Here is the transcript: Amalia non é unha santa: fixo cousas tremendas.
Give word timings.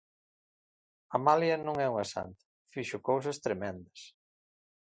Amalia 1.17 1.55
non 1.65 1.75
é 1.85 1.87
unha 1.93 2.07
santa: 2.13 2.43
fixo 2.73 2.97
cousas 3.09 3.37
tremendas. 3.45 3.99